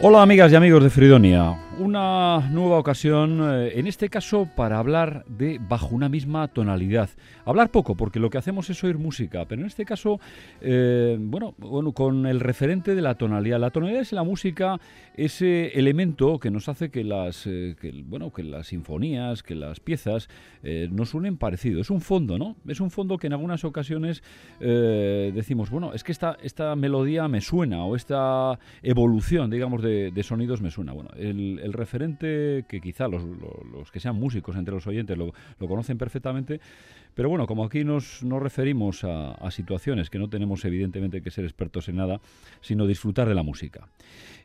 Hola 0.00 0.22
amigas 0.22 0.52
y 0.52 0.54
amigos 0.54 0.84
de 0.84 0.90
Fridonia, 0.90 1.56
una 1.98 2.48
nueva 2.50 2.78
ocasión, 2.78 3.40
eh, 3.42 3.72
en 3.74 3.86
este 3.86 4.08
caso 4.08 4.48
para 4.54 4.78
hablar 4.78 5.24
de 5.26 5.58
bajo 5.60 5.94
una 5.94 6.08
misma 6.08 6.46
tonalidad. 6.48 7.10
Hablar 7.44 7.70
poco, 7.70 7.96
porque 7.96 8.20
lo 8.20 8.30
que 8.30 8.38
hacemos 8.38 8.70
es 8.70 8.82
oír 8.84 8.98
música, 8.98 9.46
pero 9.46 9.62
en 9.62 9.66
este 9.66 9.84
caso, 9.84 10.20
eh, 10.60 11.16
bueno, 11.18 11.54
bueno, 11.58 11.92
con 11.92 12.26
el 12.26 12.40
referente 12.40 12.94
de 12.94 13.02
la 13.02 13.16
tonalidad. 13.16 13.58
La 13.58 13.70
tonalidad 13.70 14.02
es 14.02 14.12
la 14.12 14.22
música, 14.22 14.78
ese 15.16 15.78
elemento 15.78 16.38
que 16.38 16.50
nos 16.50 16.68
hace 16.68 16.90
que 16.90 17.02
las, 17.02 17.46
eh, 17.46 17.74
bueno, 18.04 18.32
que 18.32 18.44
las 18.44 18.68
sinfonías, 18.68 19.42
que 19.42 19.54
las 19.54 19.80
piezas 19.80 20.28
nos 20.90 21.10
suenen 21.10 21.36
parecido. 21.36 21.80
Es 21.80 21.90
un 21.90 22.00
fondo, 22.00 22.38
¿no? 22.38 22.56
Es 22.66 22.80
un 22.80 22.90
fondo 22.90 23.16
que 23.16 23.26
en 23.26 23.32
algunas 23.32 23.64
ocasiones 23.64 24.22
decimos, 24.60 25.70
bueno, 25.70 25.94
es 25.94 26.04
que 26.04 26.12
esta, 26.12 26.36
esta 26.42 26.76
melodía 26.76 27.26
me 27.28 27.40
suena 27.40 27.84
o 27.84 27.96
esta 27.96 28.58
evolución, 28.82 29.50
digamos, 29.50 29.82
de, 29.82 30.22
sonidos 30.22 30.60
me 30.60 30.70
suena. 30.70 30.92
Bueno, 30.92 31.10
el, 31.16 31.72
referente 31.72 31.87
que 31.90 32.80
quizá 32.82 33.08
los, 33.08 33.90
que 33.90 34.00
sean 34.00 34.16
músicos 34.16 34.56
entre 34.56 34.74
los 34.74 34.86
oyentes 34.86 35.16
lo, 35.16 35.32
conocen 35.58 35.98
perfectamente, 35.98 36.60
pero 37.14 37.28
bueno, 37.28 37.46
como 37.46 37.64
aquí 37.64 37.84
nos, 37.84 38.22
referimos 38.22 39.04
a, 39.04 39.32
a, 39.32 39.50
situaciones 39.50 40.10
que 40.10 40.18
no 40.18 40.28
tenemos 40.28 40.64
evidentemente 40.64 41.22
que 41.22 41.30
ser 41.30 41.44
expertos 41.44 41.88
en 41.88 41.96
nada, 41.96 42.20
sino 42.60 42.86
disfrutar 42.86 43.28
de 43.28 43.34
la 43.34 43.42
música. 43.42 43.88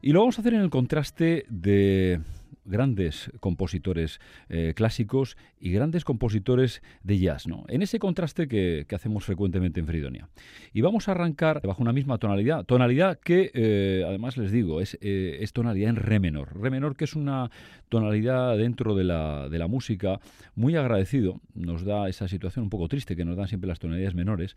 Y 0.01 0.11
lo 0.11 0.19
vamos 0.19 0.37
a 0.37 0.41
hacer 0.41 0.53
en 0.53 0.61
el 0.61 0.69
contraste 0.69 1.45
de 1.49 2.19
grandes 2.65 3.31
compositores 3.39 4.19
eh, 4.49 4.73
clásicos 4.75 5.37
y 5.59 5.71
grandes 5.71 6.03
compositores 6.03 6.81
de 7.03 7.19
jazz, 7.19 7.47
¿no? 7.47 7.65
En 7.67 7.81
ese 7.81 7.99
contraste 7.99 8.47
que, 8.47 8.85
hacemos 8.93 9.25
frecuentemente 9.25 9.79
en 9.79 9.87
Fridonia. 9.87 10.29
Y 10.71 10.81
vamos 10.81 11.07
a 11.07 11.11
arrancar 11.11 11.61
bajo 11.65 11.81
una 11.81 11.93
misma 11.93 12.19
tonalidad, 12.19 12.63
tonalidad 12.63 13.19
que, 13.19 13.49
eh, 13.55 14.03
además 14.07 14.37
les 14.37 14.51
digo, 14.51 14.81
es, 14.81 14.99
eh, 15.01 15.39
es, 15.41 15.51
tonalidad 15.51 15.89
en 15.89 15.95
re 15.95 16.19
menor. 16.19 16.55
Re 16.55 16.69
menor 16.69 16.95
que 16.95 17.05
es 17.05 17.15
una 17.15 17.49
tonalidad 17.89 18.55
dentro 18.55 18.93
de 18.93 19.03
la, 19.03 19.49
de 19.49 19.57
la 19.57 19.67
música 19.67 20.19
muy 20.53 20.75
agradecido, 20.75 21.41
nos 21.55 21.83
da 21.83 22.07
esa 22.07 22.27
situación 22.27 22.63
un 22.63 22.69
poco 22.69 22.87
triste 22.87 23.15
que 23.15 23.25
nos 23.25 23.35
dan 23.35 23.47
siempre 23.47 23.67
las 23.67 23.79
tonalidades 23.79 24.13
menores, 24.13 24.55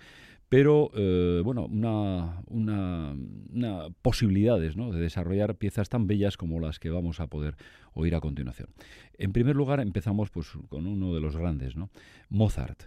pero 0.48 0.90
bueno, 1.42 1.66
una, 1.66 2.42
una, 2.46 3.16
una 3.52 3.88
posibilidades 4.02 4.76
¿no? 4.76 4.92
de 4.92 5.00
desarrollar 5.00 5.56
piezas 5.56 5.88
tan 5.88 6.06
bellas 6.06 6.36
como 6.36 6.60
las 6.60 6.78
que 6.78 6.90
vamos 6.90 7.20
a 7.20 7.26
poder 7.26 7.56
oír 7.96 8.14
a 8.14 8.20
continuación. 8.20 8.68
En 9.18 9.32
primer 9.32 9.56
lugar, 9.56 9.80
empezamos 9.80 10.30
pues, 10.30 10.48
con 10.68 10.86
uno 10.86 11.14
de 11.14 11.20
los 11.20 11.36
grandes, 11.36 11.74
¿no? 11.74 11.90
Mozart. 12.28 12.84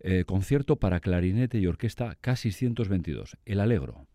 Eh, 0.00 0.24
concierto 0.24 0.76
para 0.76 1.00
clarinete 1.00 1.58
y 1.58 1.66
orquesta 1.66 2.16
K622, 2.22 3.36
El 3.44 3.60
Alegro. 3.60 4.06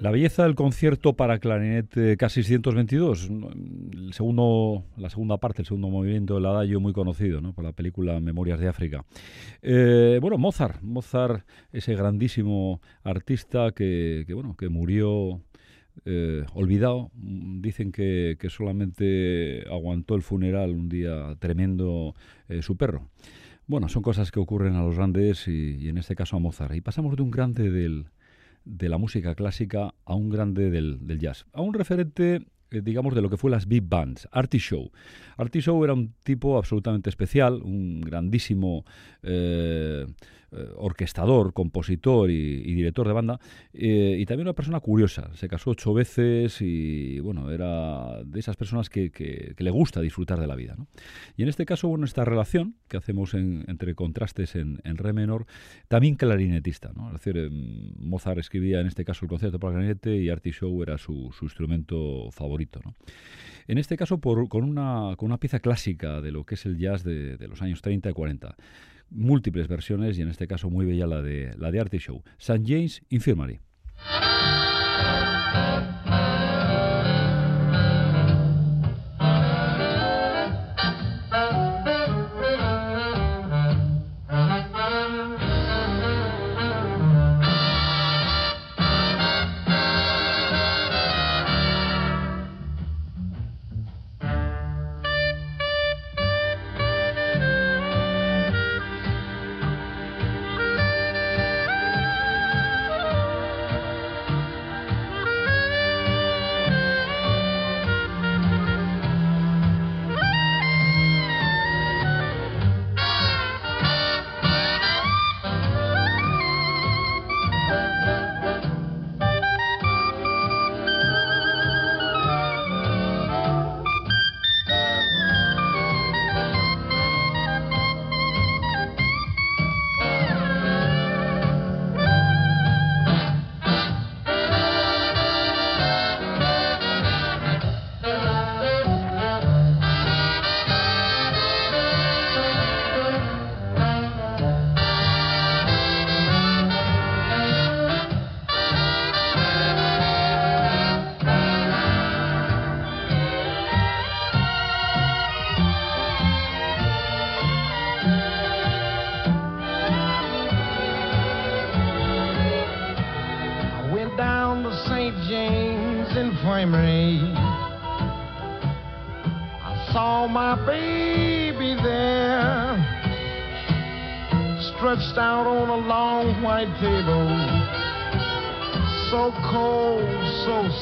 La 0.00 0.10
belleza 0.10 0.44
del 0.44 0.54
concierto 0.54 1.12
para 1.12 1.38
clarinete 1.38 2.16
K622, 2.16 3.98
el 4.06 4.14
segundo, 4.14 4.84
la 4.96 5.10
segunda 5.10 5.36
parte, 5.36 5.60
el 5.60 5.66
segundo 5.66 5.90
movimiento 5.90 6.36
del 6.36 6.46
adagio 6.46 6.80
muy 6.80 6.94
conocido 6.94 7.42
¿no? 7.42 7.52
por 7.52 7.64
la 7.64 7.72
película 7.72 8.18
Memorias 8.18 8.58
de 8.58 8.68
África. 8.68 9.04
Eh, 9.60 10.18
bueno, 10.22 10.38
Mozart, 10.38 10.80
Mozart, 10.80 11.46
ese 11.70 11.94
grandísimo 11.96 12.80
artista 13.04 13.72
que, 13.72 14.24
bueno, 14.32 14.56
que 14.56 14.70
murió 14.70 15.42
eh, 16.06 16.46
olvidado. 16.54 17.10
Dicen 17.14 17.92
que, 17.92 18.38
solamente 18.48 19.66
aguantó 19.70 20.14
el 20.14 20.22
funeral 20.22 20.70
un 20.70 20.88
día 20.88 21.36
tremendo 21.40 22.14
eh, 22.48 22.62
su 22.62 22.78
perro. 22.78 23.10
Bueno, 23.66 23.90
son 23.90 24.02
cosas 24.02 24.30
que 24.30 24.40
ocurren 24.40 24.76
a 24.76 24.82
los 24.82 24.96
grandes 24.96 25.46
y 25.46 25.90
en 25.90 25.98
este 25.98 26.16
caso 26.16 26.36
a 26.36 26.40
Mozart. 26.40 26.74
Y 26.74 26.80
pasamos 26.80 27.16
de 27.16 27.22
un 27.22 27.30
grande 27.30 27.70
del 27.70 28.06
de 28.64 28.88
la 28.88 28.98
música 28.98 29.34
clásica 29.34 29.94
a 30.04 30.14
un 30.14 30.30
grande 30.30 30.70
del, 30.70 31.06
del 31.06 31.18
jazz, 31.18 31.44
a 31.52 31.60
un 31.60 31.74
referente 31.74 32.46
digamos, 32.70 33.14
de 33.14 33.22
lo 33.22 33.30
que 33.30 33.36
fue 33.36 33.50
las 33.50 33.66
big 33.66 33.82
bands, 33.82 34.28
Artie 34.32 34.60
Show. 34.60 34.90
Artie 35.36 35.62
Show 35.62 35.82
era 35.84 35.92
un 35.92 36.14
tipo 36.22 36.56
absolutamente 36.58 37.10
especial, 37.10 37.62
un 37.62 38.00
grandísimo 38.00 38.84
eh, 39.22 40.06
eh, 40.52 40.68
orquestador, 40.78 41.52
compositor 41.52 42.28
y, 42.28 42.74
director 42.74 43.06
de 43.06 43.12
banda, 43.12 43.38
eh, 43.72 44.16
y 44.18 44.26
también 44.26 44.48
una 44.48 44.54
persona 44.54 44.80
curiosa. 44.80 45.30
Se 45.34 45.46
casó 45.46 45.70
ocho 45.70 45.94
veces 45.94 46.60
y, 46.60 47.20
bueno, 47.20 47.52
era 47.52 48.24
de 48.24 48.40
esas 48.40 48.56
personas 48.56 48.90
que, 48.90 49.54
le 49.56 49.70
gusta 49.70 50.00
disfrutar 50.00 50.40
de 50.40 50.48
la 50.48 50.56
vida. 50.56 50.76
Y 51.36 51.44
en 51.44 51.48
este 51.48 51.64
caso, 51.66 51.86
bueno, 51.86 52.04
esta 52.04 52.24
relación 52.24 52.74
que 52.88 52.96
hacemos 52.96 53.34
entre 53.34 53.94
contrastes 53.94 54.56
en, 54.56 54.80
re 54.82 55.12
menor, 55.12 55.46
también 55.86 56.16
clarinetista. 56.16 56.90
¿no? 56.96 57.06
Es 57.06 57.12
decir, 57.12 57.36
em, 57.36 57.92
Mozart 57.98 58.40
escribía 58.40 58.80
en 58.80 58.88
este 58.88 59.04
caso 59.04 59.24
el 59.24 59.28
concierto 59.28 59.60
para 59.60 59.74
clarinete 59.74 60.16
y 60.16 60.30
Artie 60.30 60.52
Show 60.52 60.82
era 60.82 60.98
su, 60.98 61.32
instrumento 61.42 62.28
favorito. 62.32 62.59
En 63.66 63.78
este 63.78 63.96
caso, 63.96 64.18
por, 64.18 64.48
con, 64.48 64.64
una, 64.64 65.14
con 65.16 65.26
una 65.26 65.38
pieza 65.38 65.60
clásica 65.60 66.20
de 66.20 66.32
lo 66.32 66.44
que 66.44 66.56
es 66.56 66.66
el 66.66 66.76
jazz 66.78 67.04
de, 67.04 67.36
los 67.48 67.62
años 67.62 67.82
30 67.82 68.10
y 68.10 68.12
40 68.12 68.56
múltiples 69.10 69.68
versiones 69.68 70.18
y 70.18 70.22
en 70.22 70.28
este 70.28 70.46
caso 70.46 70.70
muy 70.70 70.86
bella 70.86 71.06
la 71.06 71.22
de, 71.22 71.54
la 71.56 71.70
de 71.70 71.80
Artie 71.80 72.00
Show. 72.00 72.22
St. 72.38 72.62
James 72.64 73.02
Infirmary. 73.10 73.60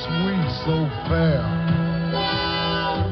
sweet, 0.05 0.49
so 0.65 0.77
fair. 1.09 1.43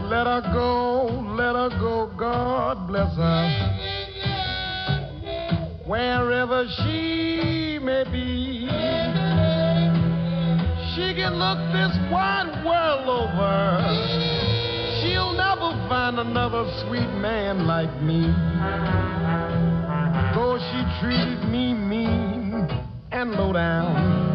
Let 0.09 0.27
her 0.27 0.43
go, 0.53 1.07
let 1.37 1.55
her 1.55 1.71
go, 1.81 2.11
God 2.17 2.87
bless 2.87 3.15
her. 3.17 3.77
Wherever 5.87 6.67
she 6.79 7.79
may 7.83 8.05
be, 8.11 8.67
she 10.95 11.15
can 11.15 11.35
look 11.39 11.59
this 11.73 11.97
wide 12.11 12.65
world 12.65 13.09
over. 13.09 13.83
She'll 15.01 15.33
never 15.33 15.71
find 15.89 16.19
another 16.19 16.65
sweet 16.87 17.11
man 17.21 17.67
like 17.67 18.03
me. 18.03 18.23
Though 20.35 20.59
she 20.59 20.85
treated 21.01 21.49
me 21.49 21.73
mean 21.75 22.69
and 23.13 23.33
low 23.33 23.53
down. 23.53 24.26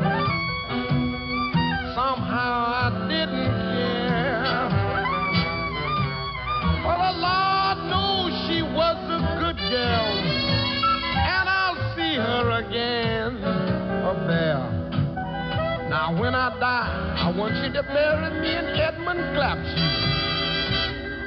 Now, 16.11 16.19
when 16.19 16.35
I 16.35 16.59
die, 16.59 17.15
I 17.19 17.31
want 17.37 17.55
you 17.55 17.71
to 17.71 17.83
bury 17.83 18.41
me 18.41 18.51
in 18.51 18.65
Edmund 18.65 19.33
Clap's 19.33 19.63
shoes, 19.63 20.03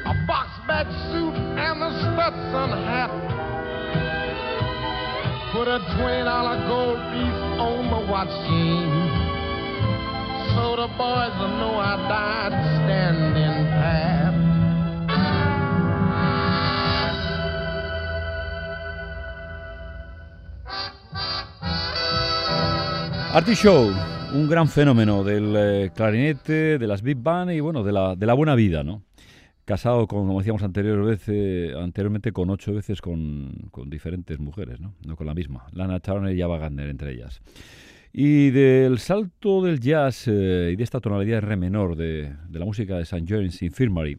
a 0.04 0.14
box 0.26 0.50
back 0.66 0.86
suit 1.08 1.34
and 1.56 1.82
a 1.82 1.90
studs 2.04 2.54
on 2.54 2.68
hat. 2.84 3.10
Put 5.52 5.68
a 5.68 5.78
twenty 5.96 6.24
dollar 6.24 6.58
gold 6.68 6.98
piece 7.12 7.42
on 7.64 7.86
my 7.88 8.10
watch 8.10 8.28
chain, 8.44 8.90
so 10.52 10.76
the 10.76 10.88
boys 10.98 11.32
will 11.40 11.56
know 11.56 11.78
I 11.78 11.96
died 12.08 12.52
standing 12.84 13.64
pat. 13.80 14.34
Artie 23.34 23.54
Show 23.54 24.13
un 24.34 24.48
gran 24.48 24.66
fenómeno 24.68 25.22
del 25.22 25.54
eh, 25.56 25.90
clarinete, 25.94 26.78
de 26.78 26.86
las 26.88 27.02
big 27.02 27.18
band 27.18 27.52
y 27.52 27.60
bueno, 27.60 27.84
de 27.84 27.92
la, 27.92 28.16
de 28.16 28.26
la 28.26 28.34
buena 28.34 28.56
vida, 28.56 28.82
¿no? 28.82 29.04
Casado, 29.64 30.08
con, 30.08 30.26
como 30.26 30.40
decíamos 30.40 30.62
anteriormente, 30.62 32.32
con 32.32 32.50
ocho 32.50 32.74
veces 32.74 33.00
con, 33.00 33.70
diferentes 33.86 34.40
mujeres, 34.40 34.80
¿no? 34.80 34.94
No 35.06 35.14
con 35.16 35.26
la 35.26 35.34
misma. 35.34 35.66
Lana 35.72 36.00
Turner 36.00 36.34
y 36.36 36.42
Ava 36.42 36.58
Gardner, 36.58 36.88
entre 36.88 37.12
ellas. 37.12 37.40
Y 38.12 38.50
del 38.50 38.98
salto 38.98 39.62
del 39.62 39.78
jazz 39.78 40.26
eh, 40.26 40.70
y 40.72 40.76
de 40.76 40.82
esta 40.82 41.00
tonalidad 41.00 41.36
de 41.36 41.40
re 41.40 41.56
menor 41.56 41.94
de, 41.96 42.34
de 42.48 42.58
la 42.58 42.64
música 42.64 42.96
de 42.96 43.02
St. 43.02 43.24
John's 43.28 43.62
Infirmary 43.62 44.18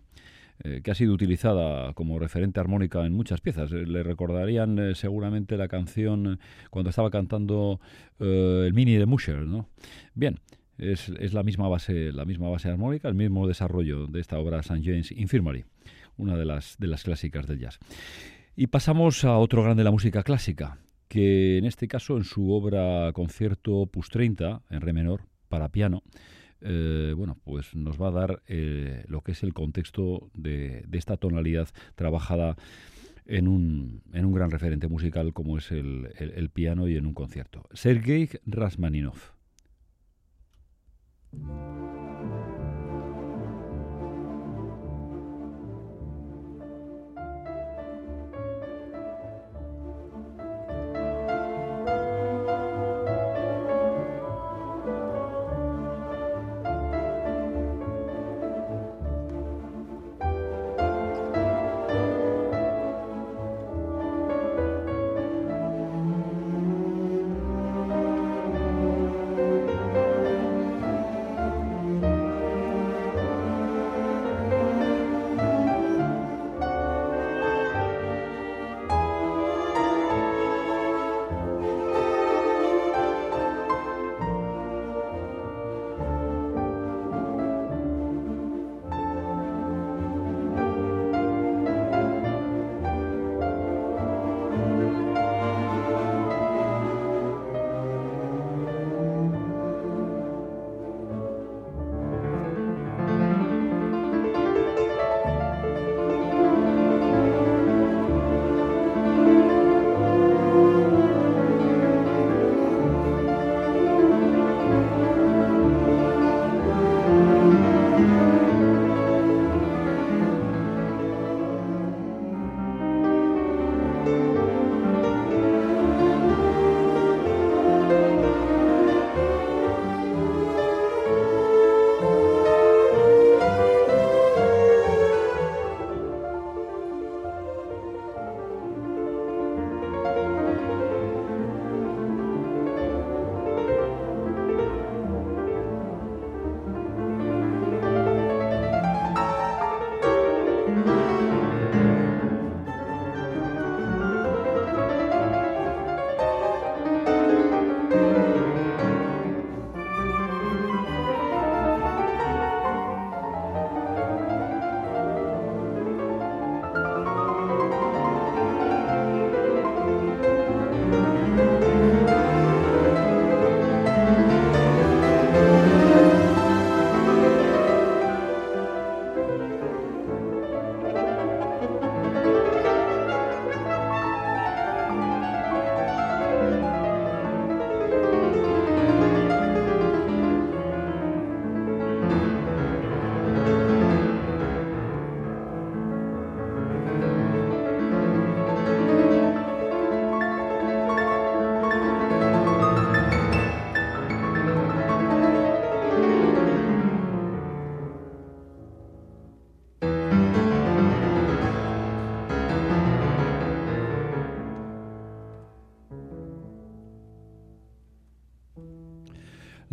eh, 0.63 0.81
que 0.81 0.91
ha 0.91 0.95
sido 0.95 1.13
utilizada 1.13 1.93
como 1.93 2.17
referente 2.17 2.59
armónica 2.59 3.05
en 3.05 3.13
muchas 3.13 3.41
piezas. 3.41 3.71
Eh, 3.71 3.85
le 3.85 4.03
recordarían 4.03 4.79
eh, 4.79 4.95
seguramente 4.95 5.57
la 5.57 5.67
canción 5.67 6.39
cuando 6.69 6.89
estaba 6.89 7.11
cantando 7.11 7.79
el 8.19 8.73
mini 8.73 8.95
de 8.95 9.05
Musher, 9.05 9.45
¿no? 9.45 9.67
Bien, 10.13 10.39
es, 10.77 11.09
la 11.33 11.43
misma 11.43 11.67
base, 11.67 12.13
la 12.13 12.23
misma 12.23 12.49
base 12.49 12.69
armónica, 12.69 13.09
el 13.09 13.15
mismo 13.15 13.47
desarrollo 13.47 14.07
de 14.07 14.21
esta 14.21 14.39
obra 14.39 14.59
St. 14.59 14.81
James 14.83 15.11
Infirmary, 15.11 15.65
una 16.17 16.37
de 16.37 16.45
las, 16.45 16.77
de 16.79 16.87
las 16.87 17.03
clásicas 17.03 17.47
del 17.47 17.59
jazz. 17.59 17.79
Y 18.55 18.67
pasamos 18.67 19.25
a 19.25 19.37
otro 19.37 19.63
grande 19.63 19.81
de 19.81 19.85
la 19.85 19.91
música 19.91 20.23
clásica, 20.23 20.77
que 21.09 21.57
en 21.57 21.65
este 21.65 21.89
caso 21.89 22.15
en 22.15 22.23
su 22.23 22.51
obra 22.51 23.11
concierto 23.11 23.75
Opus 23.75 24.09
30 24.09 24.61
en 24.69 24.81
re 24.81 24.93
menor, 24.93 25.23
para 25.49 25.69
piano, 25.69 26.03
eh, 26.61 27.13
bueno, 27.15 27.37
pues 27.43 27.75
nos 27.75 28.01
va 28.01 28.07
a 28.07 28.11
dar 28.11 28.41
eh, 28.47 29.03
lo 29.07 29.21
que 29.21 29.33
es 29.33 29.43
el 29.43 29.53
contexto 29.53 30.29
de, 30.33 30.85
esta 30.91 31.17
tonalidad 31.17 31.69
trabajada 31.95 32.55
en 33.25 33.47
un, 33.47 34.01
en 34.13 34.25
un, 34.25 34.33
gran 34.33 34.51
referente 34.51 34.87
musical 34.87 35.33
como 35.33 35.57
es 35.57 35.71
el, 35.71 36.09
el 36.17 36.49
piano 36.49 36.87
y 36.87 36.95
en 36.95 37.05
un 37.05 37.13
concierto. 37.13 37.67
Sergei 37.73 38.29
Rasmaninov. 38.45 39.17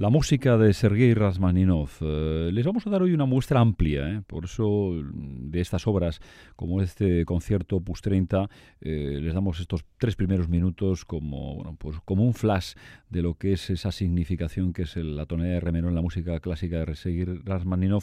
La 0.02 0.10
música 0.10 0.58
de 0.58 0.74
Sergei 0.74 1.14
Rasmaninov. 1.14 1.90
Eh, 2.00 2.50
les 2.52 2.66
vamos 2.66 2.84
a 2.84 2.90
dar 2.90 3.02
hoy 3.02 3.12
una 3.12 3.24
muestra 3.24 3.60
amplia, 3.60 4.08
¿eh? 4.08 4.22
por 4.26 4.46
eso 4.46 4.94
de 5.04 5.60
estas 5.60 5.86
obras, 5.86 6.20
como 6.56 6.82
este 6.82 7.24
concierto 7.24 7.80
PUS 7.80 8.02
30, 8.02 8.50
eh, 8.80 9.20
les 9.22 9.32
damos 9.32 9.60
estos 9.60 9.84
tres 9.98 10.16
primeros 10.16 10.48
minutos 10.48 11.04
como, 11.04 11.54
bueno, 11.54 11.76
pues 11.78 11.98
como 12.04 12.24
un 12.24 12.34
flash 12.34 12.72
de 13.10 13.22
lo 13.22 13.34
que 13.34 13.52
es 13.52 13.70
esa 13.70 13.92
significación 13.92 14.72
que 14.72 14.82
es 14.82 14.96
la 14.96 15.24
tonalidad 15.26 15.54
de 15.54 15.60
re 15.60 15.70
menor 15.70 15.90
en 15.90 15.94
la 15.94 16.02
música 16.02 16.40
clásica 16.40 16.84
de 16.84 16.96
Sergei 16.96 17.24
Rasmaninov, 17.24 18.02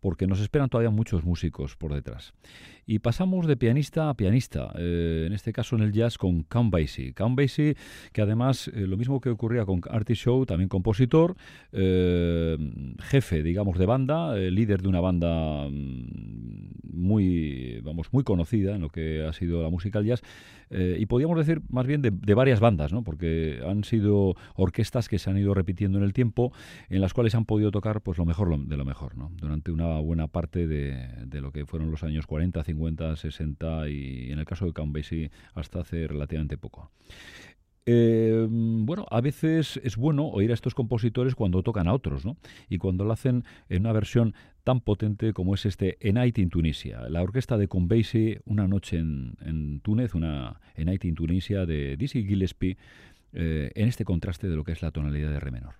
porque 0.00 0.26
nos 0.26 0.40
esperan 0.40 0.68
todavía 0.68 0.90
muchos 0.90 1.24
músicos 1.24 1.76
por 1.76 1.94
detrás. 1.94 2.32
Y 2.86 2.98
pasamos 2.98 3.46
de 3.46 3.56
pianista 3.56 4.10
a 4.10 4.14
pianista, 4.14 4.72
eh, 4.76 5.24
en 5.26 5.32
este 5.32 5.52
caso 5.52 5.76
en 5.76 5.82
el 5.82 5.92
jazz 5.92 6.18
con 6.18 6.42
Count 6.42 6.72
Basie. 6.72 7.12
Count 7.12 7.38
Basie, 7.38 7.76
que 8.12 8.20
además, 8.20 8.68
eh, 8.68 8.86
lo 8.86 8.96
mismo 8.96 9.20
que 9.20 9.30
ocurría 9.30 9.64
con 9.64 9.80
Artie 9.88 10.16
Show, 10.16 10.44
también 10.44 10.68
compositor, 10.68 11.36
eh, 11.70 12.56
jefe, 12.98 13.44
digamos, 13.44 13.78
de 13.78 13.86
banda, 13.86 14.34
líder 14.34 14.82
de 14.82 14.88
una 14.88 15.00
banda 15.00 15.68
mm, 15.68 16.70
muy, 16.92 17.80
vamos, 17.84 18.12
muy 18.12 18.24
conocida 18.24 18.74
en 18.74 18.80
lo 18.80 18.88
que 18.88 19.24
ha 19.24 19.32
sido 19.32 19.62
la 19.62 19.70
música 19.70 20.02
jazz, 20.02 20.22
y 20.72 21.04
podríamos 21.06 21.36
decir 21.36 21.62
más 21.68 21.84
bien 21.84 22.00
de, 22.00 22.34
varias 22.34 22.60
bandas, 22.60 22.92
¿no? 22.92 23.02
porque 23.02 23.60
han 23.66 23.82
sido 23.82 24.36
orquestas 24.54 25.08
que 25.08 25.18
se 25.18 25.28
han 25.28 25.36
ido 25.36 25.52
repitiendo 25.52 25.98
en 25.98 26.04
el 26.04 26.12
tiempo, 26.12 26.52
en 26.88 27.00
las 27.00 27.12
cuales 27.12 27.34
han 27.34 27.44
podido 27.44 27.72
tocar 27.72 28.02
pues 28.02 28.18
lo 28.18 28.24
mejor 28.24 28.56
de 28.56 28.76
lo 28.76 28.84
mejor, 28.84 29.16
¿no? 29.18 29.32
durante 29.34 29.72
una 29.72 29.89
buena 29.98 30.28
parte 30.28 30.66
de, 30.66 31.40
lo 31.40 31.50
que 31.50 31.66
fueron 31.66 31.90
los 31.90 32.04
años 32.04 32.26
40, 32.26 32.62
50, 32.62 33.16
60 33.16 33.88
y 33.88 34.30
en 34.30 34.38
el 34.38 34.44
caso 34.44 34.66
de 34.66 34.72
Count 34.72 34.96
hasta 35.54 35.80
hace 35.80 36.06
relativamente 36.06 36.56
poco. 36.56 36.90
Eh, 37.86 38.46
bueno, 38.48 39.06
a 39.10 39.20
veces 39.20 39.80
es 39.82 39.96
bueno 39.96 40.26
oír 40.26 40.50
a 40.50 40.54
estos 40.54 40.74
compositores 40.74 41.34
cuando 41.34 41.62
tocan 41.62 41.88
a 41.88 41.94
otros, 41.94 42.24
¿no? 42.24 42.36
Y 42.68 42.78
cuando 42.78 43.04
lo 43.04 43.12
hacen 43.12 43.44
en 43.68 43.80
una 43.80 43.92
versión 43.92 44.34
tan 44.62 44.80
potente 44.80 45.32
como 45.32 45.54
es 45.54 45.66
este 45.66 45.98
A 46.02 46.12
Night 46.12 46.38
in 46.38 46.50
Tunisia, 46.50 47.08
la 47.08 47.22
orquesta 47.22 47.56
de 47.56 47.68
Count 47.68 47.90
Basie, 47.90 48.42
Una 48.44 48.68
noche 48.68 48.98
en, 48.98 49.80
Túnez, 49.82 50.14
una 50.14 50.60
A 50.76 50.84
Night 50.84 51.04
in 51.04 51.14
Tunisia 51.14 51.66
de 51.66 51.96
Dizzy 51.96 52.24
Gillespie, 52.24 52.76
eh, 53.32 53.72
en 53.74 53.88
este 53.88 54.04
contraste 54.04 54.48
de 54.48 54.56
lo 54.56 54.62
que 54.62 54.72
es 54.72 54.82
la 54.82 54.90
tonalidad 54.90 55.30
de 55.30 55.40
re 55.40 55.50
menor. 55.50 55.74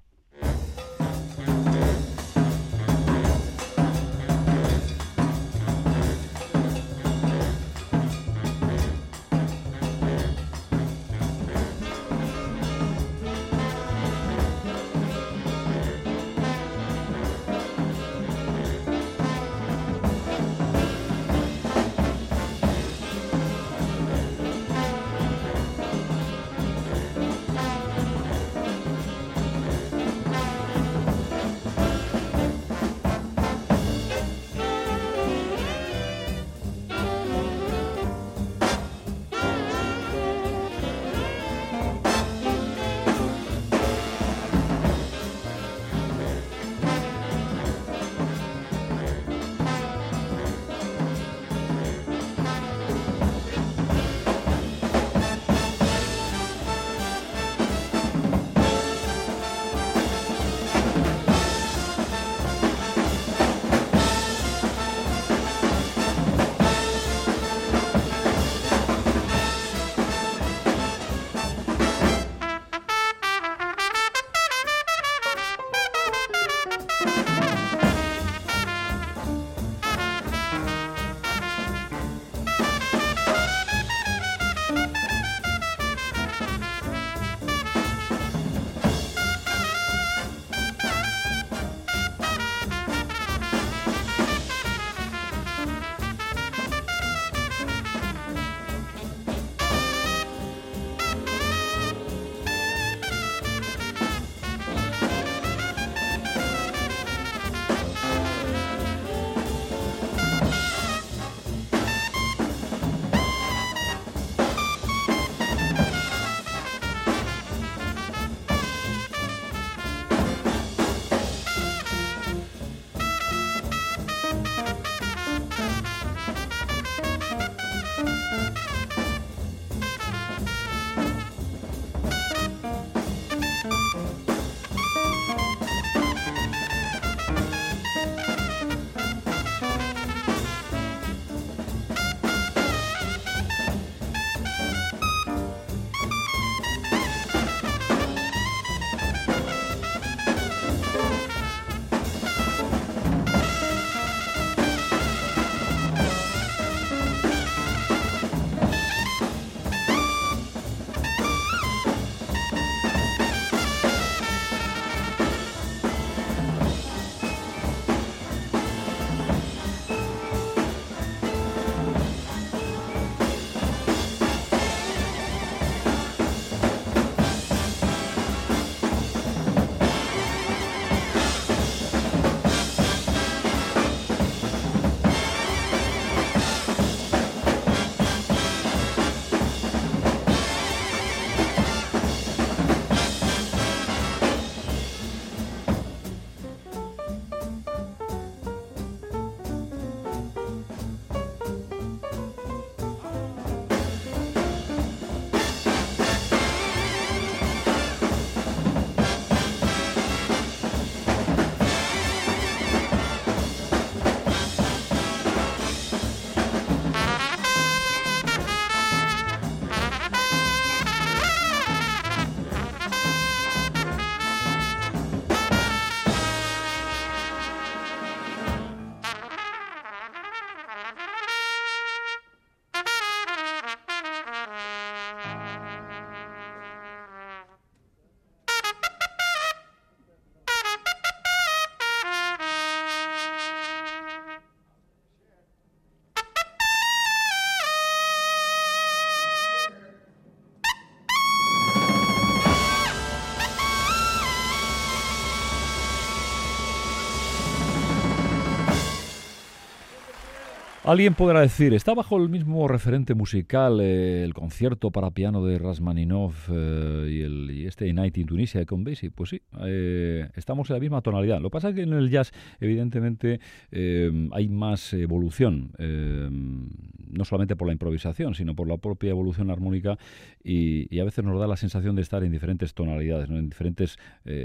Alguien 260.91 261.15
podrá 261.15 261.41
decir, 261.41 261.73
¿está 261.73 261.95
bajo 261.95 262.17
el 262.17 262.29
mismo 262.29 262.67
referente 262.67 263.15
musical 263.15 263.81
eh, 263.81 264.25
el 264.25 264.35
concierto 264.35 264.91
para 264.91 265.13
piano 265.13 265.45
de 265.45 265.57
Rasmaninov 265.57 266.33
eh, 266.51 267.09
y, 267.09 267.21
el, 267.21 267.65
este 267.65 267.93
Night 267.93 268.19
in 268.19 268.27
Tunisia 268.27 268.67
con 268.67 268.83
Basie? 268.83 269.13
Pues 269.13 269.31
sí, 269.31 269.41
eh, 269.61 270.29
estamos 270.35 270.69
en 270.69 270.75
la 270.75 270.81
misma 270.81 271.01
tonalidad. 271.01 271.39
Lo 271.41 271.49
que 271.49 271.53
pasa 271.53 271.69
es 271.69 271.77
que 271.77 271.83
en 271.83 271.93
el 271.93 272.11
jazz, 272.11 272.33
evidentemente, 272.59 273.39
hay 273.71 274.49
más 274.49 274.93
evolución, 274.93 275.71
no 275.79 277.25
solamente 277.25 277.55
por 277.55 277.69
la 277.69 277.73
improvisación, 277.73 278.35
sino 278.35 278.57
por 278.57 278.67
la 278.67 278.77
propia 278.77 279.11
evolución 279.11 279.49
armónica 279.51 279.97
y, 280.43 280.99
a 280.99 281.05
veces 281.05 281.25
nos 281.25 281.39
da 281.39 281.47
la 281.47 281.57
sensación 281.57 281.95
de 281.95 282.03
estar 282.03 282.25
en 282.25 282.33
diferentes 282.33 282.75
tonalidades, 282.75 283.31
en 283.31 283.49
diferentes 283.49 283.97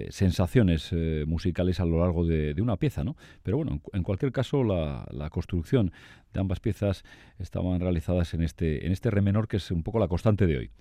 sensaciones 0.10 0.94
musicales 1.26 1.80
a 1.80 1.86
lo 1.86 2.02
largo 2.02 2.24
de, 2.24 2.54
una 2.62 2.78
pieza. 2.78 3.04
¿no? 3.04 3.16
Pero 3.42 3.58
bueno, 3.58 3.82
en, 3.94 4.04
cualquier 4.04 4.32
caso, 4.32 4.64
la, 4.64 5.08
la 5.12 5.32
construcción 5.32 5.92
ambas 6.40 6.60
piezas 6.60 7.04
estaban 7.40 7.80
realizadas 7.80 8.34
en 8.34 8.44
este, 8.44 8.86
en 8.86 8.92
este 8.92 9.12
re 9.12 9.22
menor 9.22 9.48
que 9.48 9.58
es 9.58 9.72
un 9.72 9.84
poco 9.84 10.00
la 10.00 10.08
constante 10.08 10.48
de 10.48 10.58
hoy. 10.58 10.72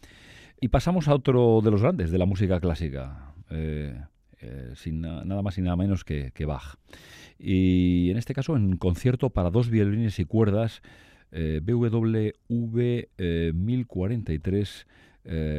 Y 0.61 0.69
pasamos 0.69 1.09
a 1.09 1.15
otro 1.15 1.61
de 1.63 1.71
los 1.71 1.83
grandes 1.83 2.11
de 2.11 2.19
la 2.19 2.27
música 2.27 2.61
clásica, 2.61 3.35
eh, 3.51 4.01
eh, 4.41 4.73
sin 4.75 5.01
nada 5.01 5.43
más 5.43 5.59
y 5.59 5.63
nada 5.63 5.77
menos 5.77 6.05
que, 6.05 6.33
Bach. 6.47 6.77
Y 7.39 8.11
en 8.11 8.17
este 8.17 8.35
caso 8.35 8.57
en 8.57 8.77
concierto 8.77 9.31
para 9.31 9.51
dos 9.51 9.69
violines 9.69 10.19
y 10.21 10.25
cuerdas, 10.25 10.83
eh, 11.33 11.61
BWV 11.63 13.09
1043. 13.55 14.87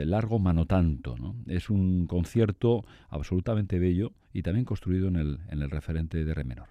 largo 0.06 0.40
mano 0.40 0.66
tanto. 0.66 1.16
Es 1.48 1.70
un 1.70 2.08
concierto 2.08 2.86
absolutamente 3.10 3.80
bello 3.80 4.14
y 4.34 4.44
también 4.44 4.66
construido 4.66 5.08
en 5.08 5.18
el, 5.18 5.40
en 5.50 5.62
el 5.62 5.70
referente 5.70 6.24
de 6.24 6.34
re 6.34 6.44
menor. 6.44 6.70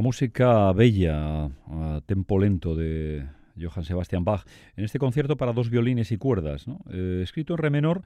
La 0.00 0.02
música 0.02 0.72
bella, 0.72 1.44
a 1.44 2.00
tempo 2.06 2.38
lento 2.38 2.74
de 2.74 3.22
Johann 3.60 3.84
Sebastian 3.84 4.24
Bach, 4.24 4.46
en 4.74 4.84
este 4.84 4.98
concierto 4.98 5.36
para 5.36 5.52
dos 5.52 5.68
violines 5.68 6.10
y 6.10 6.16
cuerdas, 6.16 6.64
eh, 6.90 7.20
escrito 7.22 7.52
en 7.52 7.58
re 7.58 7.68
menor 7.68 8.00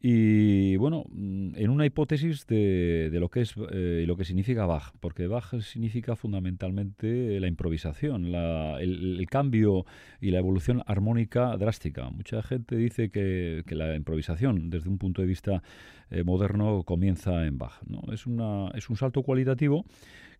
y, 0.00 0.76
bueno, 0.76 1.02
mm, 1.08 1.56
en 1.56 1.70
una 1.70 1.86
hipótesis 1.86 2.46
de, 2.46 3.10
lo 3.14 3.30
que 3.30 3.40
es 3.40 3.54
eh, 3.72 4.04
lo 4.06 4.16
que 4.16 4.24
significa 4.24 4.64
Bach, 4.64 4.92
porque 5.00 5.26
Bach 5.26 5.60
significa 5.60 6.14
fundamentalmente 6.14 7.40
la 7.40 7.48
improvisación, 7.48 8.26
el, 8.26 9.26
cambio 9.28 9.86
y 10.20 10.30
la 10.30 10.38
evolución 10.38 10.84
armónica 10.86 11.56
drástica. 11.56 12.10
Mucha 12.10 12.44
gente 12.44 12.76
dice 12.76 13.10
que, 13.10 13.64
la 13.70 13.96
improvisación, 13.96 14.70
desde 14.70 14.88
un 14.88 14.98
punto 14.98 15.20
de 15.20 15.26
vista 15.26 15.64
eh, 16.12 16.22
moderno, 16.22 16.84
comienza 16.84 17.44
en 17.44 17.58
Bach. 17.58 17.82
¿no? 17.88 18.12
Es, 18.12 18.24
una, 18.26 18.70
es 18.76 18.88
un 18.88 18.94
salto 18.94 19.24
cualitativo 19.24 19.84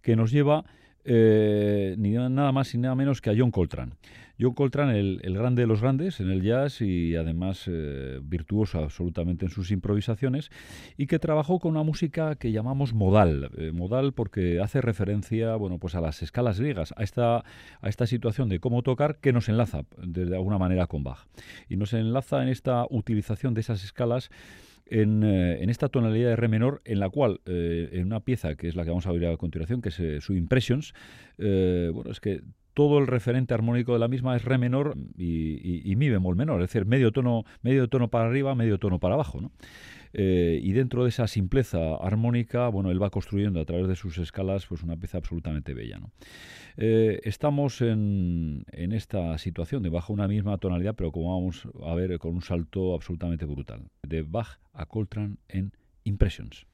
que 0.03 0.15
nos 0.15 0.31
lleva 0.31 0.65
eh, 1.05 1.95
ni 1.99 2.11
nada 2.11 2.53
más 2.53 2.75
ni 2.75 2.81
nada 2.81 2.95
menos 2.95 3.21
que 3.21 3.31
a 3.31 3.35
John 3.37 3.51
Coltrane. 3.51 3.93
John 4.41 4.55
Coltrane, 4.55 4.99
el, 4.99 5.35
grande 5.35 5.63
de 5.63 5.67
los 5.67 5.83
grandes 5.83 6.19
en 6.21 6.31
el 6.31 6.41
jazz 6.41 6.81
y 6.81 7.15
además 7.15 7.65
eh, 7.67 8.21
virtuoso 8.23 8.79
absolutamente 8.79 9.45
en 9.45 9.51
sus 9.51 9.71
improvisaciones 9.71 10.51
y 10.97 11.07
que 11.07 11.19
trabajó 11.19 11.59
con 11.59 11.73
una 11.73 11.83
música 11.83 12.37
que 12.37 12.51
llamamos 12.51 12.95
modal. 12.95 13.51
Eh, 13.59 13.71
modal 13.73 14.15
porque 14.15 14.61
hace 14.61 14.81
referencia 14.81 15.57
bueno, 15.57 15.79
pues 15.79 15.95
a 15.95 16.01
las 16.01 16.23
escalas 16.23 16.59
griegas, 16.59 16.95
a 16.97 17.03
esta, 17.03 17.45
a 17.83 17.89
esta 17.89 18.07
situación 18.07 18.49
de 18.49 18.61
cómo 18.61 18.83
tocar 18.83 19.19
que 19.19 19.35
nos 19.35 19.51
enlaza 19.51 19.83
de 19.99 20.35
alguna 20.35 20.57
manera 20.57 20.87
con 20.87 21.05
Bach. 21.05 21.27
Y 21.69 21.77
nos 21.77 21.93
enlaza 21.93 22.43
en 22.43 22.49
esta 22.49 22.87
utilización 22.89 23.53
de 23.53 23.61
esas 23.61 23.85
escalas 23.85 24.31
eh, 24.87 25.59
en, 25.61 25.71
esta 25.71 25.89
tonalidad 25.89 26.31
de 26.31 26.37
re 26.37 26.49
menor, 26.49 26.83
en 26.85 27.01
la 27.01 27.09
cual, 27.11 27.41
eh, 27.47 27.91
en 27.93 28.07
una 28.07 28.21
pieza 28.21 28.57
que 28.57 28.69
es 28.69 28.77
la 28.77 28.85
que 28.85 28.91
vamos 28.91 29.07
a 29.07 29.13
oír 29.13 29.27
a 29.27 29.37
continuación, 29.37 29.83
que 29.83 29.91
es 29.91 30.01
eh, 30.01 30.21
su 30.21 30.35
Impressions, 30.35 30.95
bueno, 31.39 32.11
es 32.11 32.21
que 32.21 32.43
todo 32.75 32.99
el 32.99 33.07
referente 33.07 33.55
armónico 33.55 33.93
de 33.93 33.99
la 33.99 34.09
misma 34.09 34.37
es 34.37 34.45
re 34.45 34.59
menor 34.59 34.97
y, 35.17 35.95
mi 35.97 36.09
bemol 36.09 36.37
menor, 36.37 36.63
es 36.63 36.69
decir, 36.69 36.87
medio 36.87 37.13
tono, 37.13 37.45
medio 37.63 37.89
tono 37.89 38.09
para 38.09 38.27
arriba, 38.29 38.55
medio 38.55 38.79
tono 38.79 38.99
para 38.99 39.15
abajo, 39.15 39.41
¿no? 39.41 39.53
Y 40.13 40.73
dentro 40.73 41.05
de 41.05 41.11
esa 41.11 41.27
simpleza 41.27 41.95
armónica, 41.97 42.69
bueno, 42.69 42.91
él 42.91 43.03
va 43.03 43.11
construyendo 43.11 43.61
a 43.61 43.65
través 43.65 43.89
de 43.89 43.97
sus 43.97 44.19
escalas 44.19 44.67
pues 44.67 44.83
una 44.83 44.97
pieza 44.97 45.19
absolutamente 45.19 45.75
bella. 45.75 45.99
¿no? 45.99 46.11
Eh, 46.77 47.21
estamos 47.25 47.81
en, 47.81 48.65
en, 48.73 48.93
esta 48.93 49.37
situación 49.39 49.83
de 49.83 49.91
bajo 49.91 50.13
una 50.13 50.29
misma 50.29 50.57
tonalidad, 50.59 50.95
pero 50.95 51.13
como 51.13 51.35
vamos 51.35 51.69
a 51.85 51.95
ver, 51.95 52.19
con 52.19 52.35
un 52.35 52.43
salto 52.43 52.95
absolutamente 52.95 53.45
brutal. 53.45 53.83
De 54.03 54.23
Bach 54.23 54.59
a 54.73 54.87
Coltrane 54.87 55.37
en 55.49 55.73
Impressions. 56.05 56.67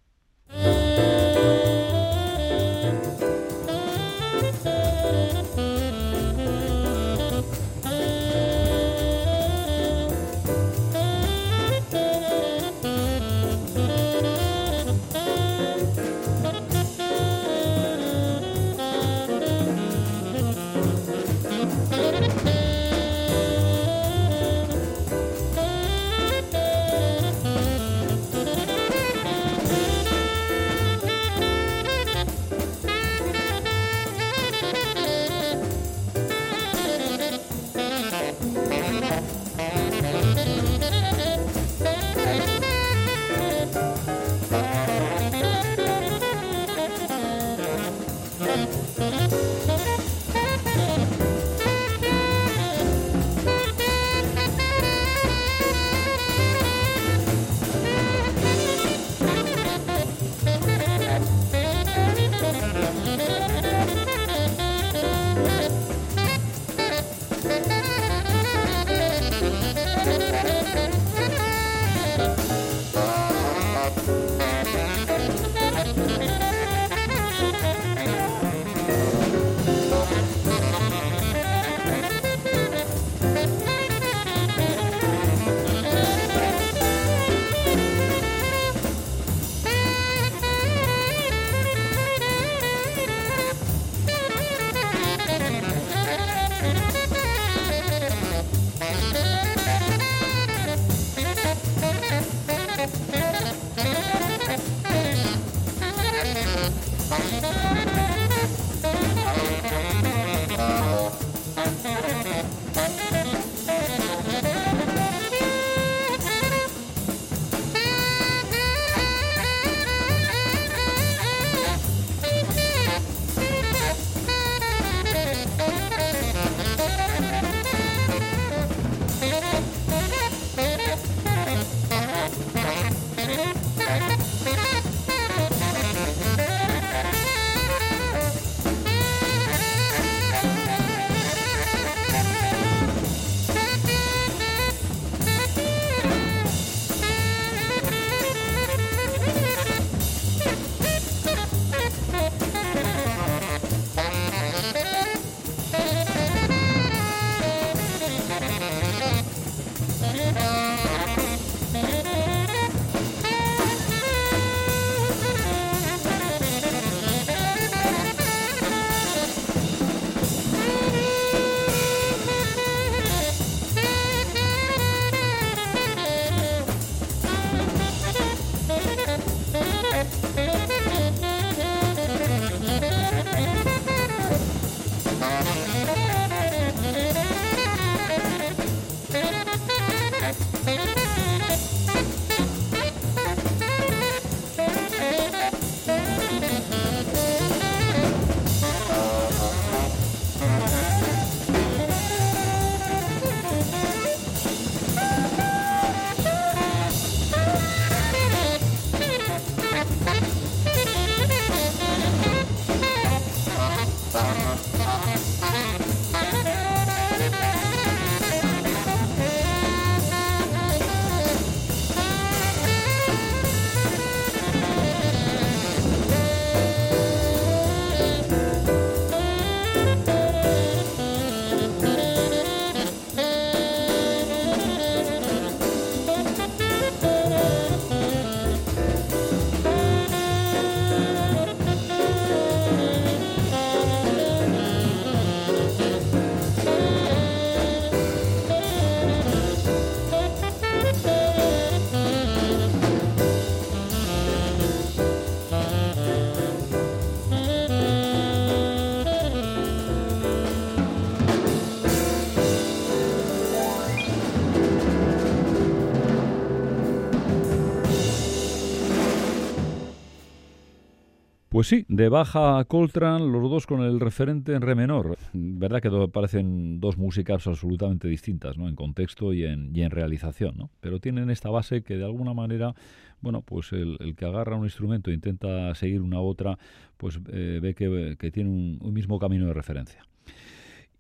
Pues 271.57 271.69
sí, 271.69 271.87
de 271.89 272.11
baja 272.11 272.59
a 272.59 272.67
Coltrane, 272.67 273.27
los 273.33 273.51
dos 273.51 273.67
con 273.67 273.81
el 273.81 273.99
referente 273.99 274.53
en 274.53 274.61
re 274.61 274.75
menor. 274.75 275.17
Verdad 275.33 275.81
que 275.81 275.89
parecen 276.13 276.81
dos 276.81 276.99
músicas 276.99 277.47
absolutamente 277.47 278.09
distintas, 278.09 278.59
¿no? 278.59 278.69
En 278.69 278.75
contexto 278.77 279.33
y 279.33 279.47
en, 279.47 279.75
y 279.75 279.81
en 279.81 279.91
realización, 279.91 280.59
¿no? 280.59 280.69
Pero 280.81 281.01
tienen 281.01 281.31
esta 281.31 281.49
base 281.49 281.81
que 281.83 281.97
de 281.97 282.05
alguna 282.05 282.35
manera, 282.35 282.75
bueno, 283.23 283.41
pues 283.41 283.73
el, 283.73 283.97
que 284.19 284.27
agarra 284.27 284.57
un 284.57 284.65
instrumento 284.65 285.11
e 285.11 285.15
intenta 285.15 285.75
seguir 285.75 286.03
una 286.03 286.21
u 286.21 286.27
otra, 286.27 286.59
pues 286.99 287.19
eh, 287.33 287.59
ve 287.63 287.75
que, 287.75 288.31
tiene 288.31 288.51
un 288.79 288.93
mismo 288.93 289.19
camino 289.19 289.47
de 289.47 289.55
referencia. 289.55 290.05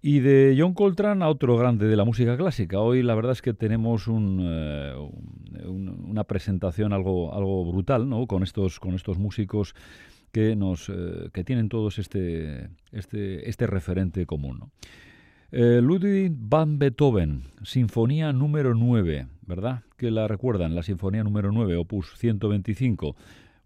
Y 0.00 0.20
de 0.20 0.56
John 0.58 0.72
Coltrane 0.72 1.22
a 1.22 1.28
otro 1.28 1.58
grande 1.58 1.86
de 1.86 1.96
la 1.96 2.04
música 2.06 2.34
clásica. 2.34 2.80
Hoy 2.80 3.02
la 3.02 3.14
verdad 3.14 3.32
es 3.32 3.42
que 3.42 3.52
tenemos 3.52 4.06
eh, 4.08 4.94
una 5.66 6.24
presentación 6.24 6.94
algo, 6.94 7.34
algo 7.34 7.70
brutal, 7.70 8.08
¿no? 8.08 8.26
Con 8.26 8.42
estos, 8.42 8.80
con 8.80 8.94
estos 8.94 9.18
músicos 9.18 9.74
que 10.36 10.54
nos 10.54 10.90
eh, 10.90 11.30
tienen 11.46 11.70
todos 11.70 11.98
este, 11.98 12.68
este, 12.92 13.48
este 13.48 13.66
referente 13.66 14.26
común. 14.26 14.70
Eh, 15.50 15.80
Ludwig 15.82 16.30
van 16.30 16.78
Beethoven, 16.78 17.44
Sinfonía 17.64 18.34
número 18.34 18.74
9, 18.74 19.28
¿verdad? 19.46 19.84
Que 19.96 20.10
la 20.10 20.28
recuerdan, 20.28 20.74
la 20.74 20.82
Sinfonía 20.82 21.24
número 21.24 21.52
9, 21.52 21.76
opus 21.76 22.12
125. 22.18 23.16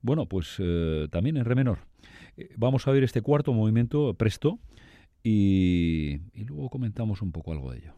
Bueno, 0.01 0.27
pues 0.27 0.63
también 1.11 1.39
en 1.39 1.45
re 1.45 1.57
menor. 1.57 1.79
vamos 2.57 2.87
a 2.87 2.93
ver 2.93 3.03
este 3.03 3.21
cuarto 3.21 3.53
movimiento 3.53 4.15
presto 4.15 4.61
y, 5.25 6.21
y 6.33 6.45
luego 6.45 6.71
comentamos 6.71 7.21
un 7.21 7.33
poco 7.33 7.51
algo 7.51 7.73
de 7.73 7.79
ello. 7.79 7.95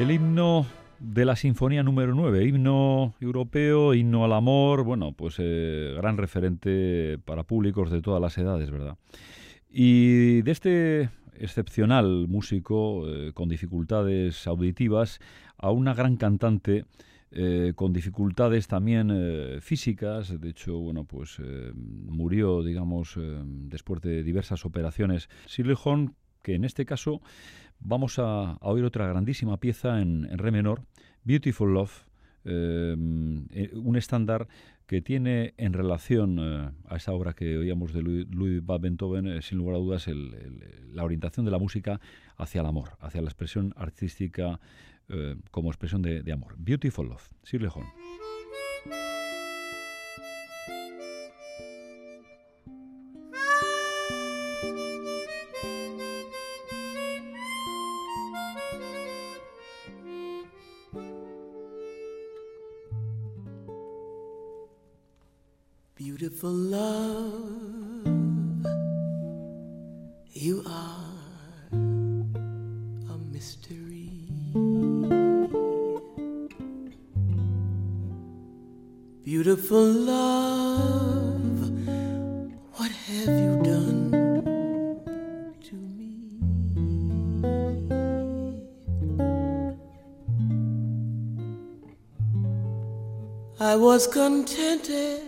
El 0.00 0.10
himno 0.10 0.64
de 0.98 1.26
la 1.26 1.36
Sinfonía 1.36 1.82
número 1.82 2.14
9, 2.14 2.46
himno 2.46 3.12
europeo, 3.20 3.92
himno 3.92 4.24
al 4.24 4.32
amor, 4.32 4.82
bueno, 4.82 5.12
pues 5.12 5.34
eh, 5.36 5.92
gran 5.94 6.16
referente 6.16 7.18
para 7.22 7.42
públicos 7.42 7.90
de 7.90 8.00
todas 8.00 8.18
las 8.18 8.38
edades, 8.38 8.70
¿verdad? 8.70 8.96
Y 9.68 10.40
de 10.40 10.50
este 10.52 11.10
excepcional 11.34 12.28
músico 12.28 13.06
eh, 13.10 13.32
con 13.34 13.50
dificultades 13.50 14.46
auditivas 14.46 15.20
a 15.58 15.70
una 15.70 15.92
gran 15.92 16.16
cantante 16.16 16.86
eh, 17.30 17.74
con 17.76 17.92
dificultades 17.92 18.68
también 18.68 19.60
físicas. 19.60 20.40
De 20.40 20.48
hecho, 20.48 20.78
bueno, 20.78 21.04
pues 21.04 21.42
murió, 21.74 22.62
digamos, 22.62 23.18
después 23.68 24.00
de 24.00 24.22
diversas 24.22 24.64
operaciones. 24.64 25.28
Shirley 25.46 25.76
que 26.42 26.54
en 26.54 26.64
este 26.64 26.84
caso 26.84 27.20
vamos 27.80 28.18
a, 28.18 28.56
oír 28.60 28.84
otra 28.84 29.06
grandísima 29.06 29.58
pieza 29.58 30.00
en, 30.00 30.26
re 30.38 30.50
menor, 30.50 30.82
Beautiful 31.24 31.74
Love, 31.74 32.06
em, 32.44 33.46
eh, 33.52 33.70
un 33.74 33.96
estándar 33.96 34.48
que 34.86 35.02
tiene 35.02 35.54
en 35.56 35.72
relación 35.72 36.38
eh, 36.40 36.70
a 36.88 36.96
esa 36.96 37.12
obra 37.12 37.32
que 37.32 37.58
oíamos 37.58 37.92
de 37.92 38.02
Louis, 38.02 38.64
van 38.64 38.80
Beethoven, 38.80 39.26
eh, 39.26 39.42
sin 39.42 39.58
lugar 39.58 39.76
a 39.76 39.78
dudas, 39.78 40.08
la 40.92 41.04
orientación 41.04 41.44
de 41.44 41.52
la 41.52 41.58
música 41.58 42.00
hacia 42.36 42.60
el 42.60 42.66
amor, 42.66 42.90
hacia 43.00 43.20
la 43.20 43.28
expresión 43.28 43.74
artística 43.76 44.60
como 45.50 45.70
expresión 45.70 46.02
de, 46.02 46.32
amor. 46.32 46.54
Beautiful 46.56 47.08
Love, 47.08 47.32
Shirley 47.42 47.68
Horn. 47.74 47.88
Beautiful 66.40 66.52
love. 66.52 68.16
You 70.32 70.62
are 70.66 71.72
a 71.72 73.18
mystery. 73.30 74.30
Beautiful 79.22 79.84
love, 79.84 81.70
what 82.76 82.90
have 82.90 83.28
you 83.28 83.60
done 83.62 84.10
to 85.60 85.76
me? 85.76 86.14
I 93.60 93.76
was 93.76 94.06
contented 94.06 95.19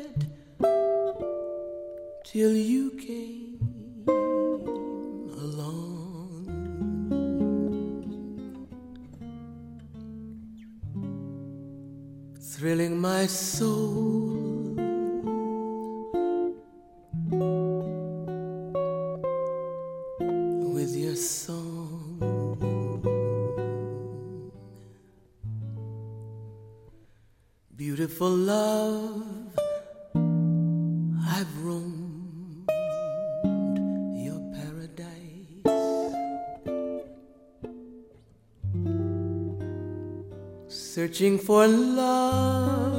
searching 40.92 41.38
for 41.38 41.66
love, 41.66 42.91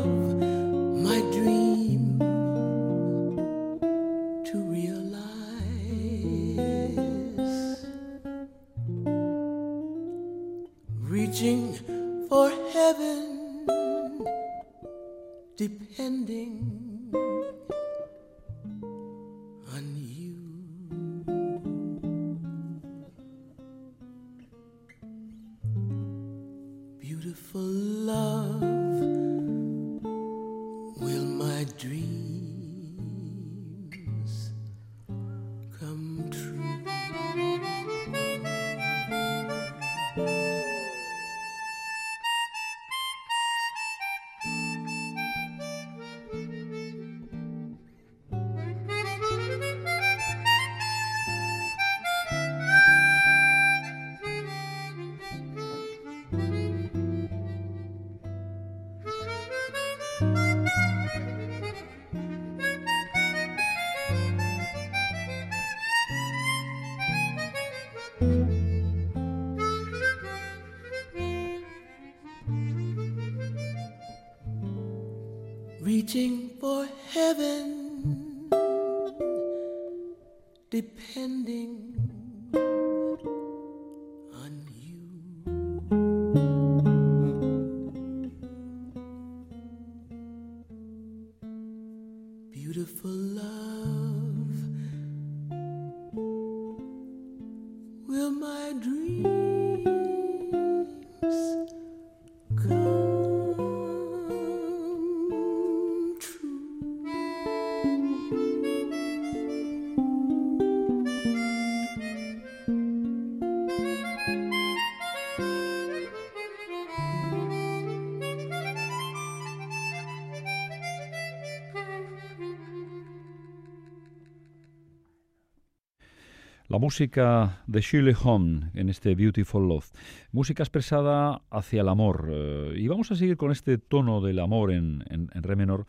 música 126.84 127.64
de 127.66 127.80
Shirley 127.80 128.14
Home 128.26 128.70
en 128.74 128.90
este 128.90 129.16
Beautiful 129.16 129.70
Love. 129.70 129.90
Música 130.34 130.64
expresada 130.64 131.42
hacia 131.50 131.80
el 131.80 131.88
amor. 131.88 132.28
Eh, 132.30 132.74
y 132.76 132.90
vamos 132.90 133.10
a 133.10 133.16
seguir 133.16 133.38
con 133.38 133.54
este 133.54 133.78
tono 133.78 134.20
del 134.20 134.40
amor 134.40 134.70
en, 134.74 135.02
re 135.34 135.56
menor 135.56 135.86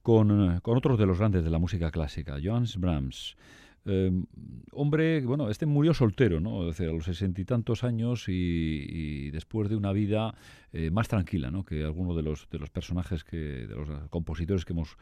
con, 0.00 0.60
con, 0.60 0.76
otros 0.76 0.96
de 0.96 1.06
los 1.06 1.18
grandes 1.18 1.42
de 1.42 1.50
la 1.50 1.58
música 1.58 1.90
clásica, 1.90 2.36
Johannes 2.40 2.76
Brahms. 2.76 3.36
Eh, 3.84 4.12
hombre, 4.70 5.22
bueno, 5.22 5.50
este 5.50 5.66
murió 5.66 5.92
soltero, 5.92 6.38
¿no? 6.38 6.70
a 6.70 6.82
los 6.82 7.04
sesenta 7.04 7.40
y 7.40 7.44
tantos 7.44 7.82
años 7.82 8.26
y, 8.28 9.32
después 9.32 9.68
de 9.68 9.74
una 9.74 9.90
vida 9.90 10.36
eh, 10.72 10.92
más 10.92 11.08
tranquila, 11.08 11.50
¿no? 11.50 11.64
Que 11.64 11.82
algunos 11.82 12.14
de 12.14 12.22
los, 12.22 12.48
de 12.48 12.60
los 12.60 12.70
personajes, 12.70 13.24
que, 13.24 13.66
de 13.66 13.74
los 13.74 13.88
compositores 14.08 14.64
que 14.64 14.72
hemos 14.72 14.98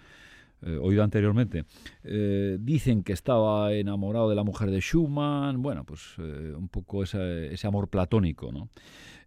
eh, 0.62 0.78
oído 0.80 1.02
anteriormente, 1.02 1.64
eh, 2.02 2.56
dicen 2.60 3.02
que 3.02 3.12
estaba 3.12 3.72
enamorado 3.74 4.30
de 4.30 4.34
la 4.34 4.42
mujer 4.42 4.70
de 4.70 4.80
Schumann, 4.80 5.60
bueno, 5.62 5.84
pues 5.84 6.14
eh, 6.18 6.54
un 6.56 6.68
poco 6.68 7.02
ese, 7.02 7.66
amor 7.66 7.88
platónico, 7.88 8.50
¿no? 8.52 8.70